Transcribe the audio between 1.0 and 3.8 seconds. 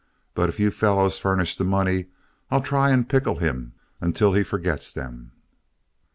furnish the money, I'll try and pickle him